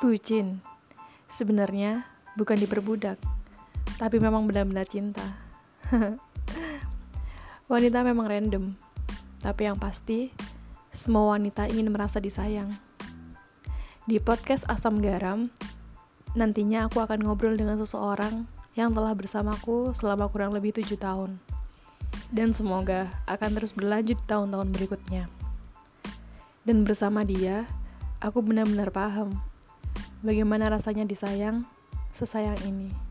Bucin. 0.00 0.64
Sebenarnya 1.28 2.08
bukan 2.32 2.56
diperbudak, 2.56 3.20
tapi 4.00 4.16
memang 4.16 4.48
benar-benar 4.48 4.88
cinta. 4.88 5.20
wanita 7.72 8.00
memang 8.00 8.24
random, 8.24 8.64
tapi 9.44 9.68
yang 9.68 9.76
pasti 9.76 10.32
semua 10.88 11.36
wanita 11.36 11.68
ingin 11.68 11.92
merasa 11.92 12.16
disayang. 12.16 12.72
Di 14.08 14.16
podcast 14.16 14.64
Asam 14.72 15.04
Garam, 15.04 15.52
nantinya 16.32 16.88
aku 16.88 17.04
akan 17.04 17.20
ngobrol 17.20 17.60
dengan 17.60 17.76
seseorang 17.76 18.48
yang 18.72 18.96
telah 18.96 19.12
bersamaku 19.12 19.92
selama 19.92 20.32
kurang 20.32 20.56
lebih 20.56 20.80
tujuh 20.80 20.96
tahun. 20.96 21.36
Dan 22.32 22.56
semoga 22.56 23.12
akan 23.28 23.52
terus 23.52 23.76
berlanjut 23.76 24.16
tahun-tahun 24.24 24.72
berikutnya. 24.72 25.28
Dan 26.64 26.88
bersama 26.88 27.20
dia, 27.20 27.68
aku 28.24 28.40
benar-benar 28.40 28.88
paham 28.88 29.50
bagaimana 30.20 30.68
rasanya 30.72 31.04
disayang 31.04 31.64
sesayang 32.12 32.58
ini. 32.64 33.09